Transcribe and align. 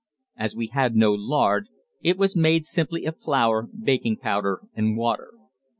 As 0.35 0.55
we 0.55 0.65
had 0.73 0.95
no 0.95 1.13
lard, 1.13 1.67
it 2.01 2.17
was 2.17 2.35
made 2.35 2.65
simply 2.65 3.05
of 3.05 3.21
flour, 3.21 3.69
baking 3.71 4.17
powder, 4.17 4.61
and 4.73 4.97
water. 4.97 5.29